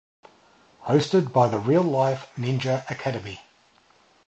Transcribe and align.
Hosted 0.87 1.31
by 1.31 1.47
the 1.47 1.59
Real 1.59 1.83
Life 1.83 2.31
Ninja 2.35 2.89
Academy. 2.89 3.39